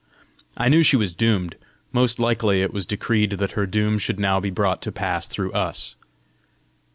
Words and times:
I 0.57 0.67
knew 0.67 0.81
she 0.81 0.95
was 0.97 1.13
doomed: 1.13 1.57
most 1.91 2.17
likely 2.17 2.63
it 2.63 2.73
was 2.73 2.87
decreed 2.87 3.33
that 3.33 3.51
her 3.51 3.67
doom 3.67 3.99
should 3.99 4.19
now 4.19 4.39
be 4.39 4.49
brought 4.49 4.81
to 4.81 4.91
pass 4.91 5.27
through 5.27 5.51
us! 5.51 5.95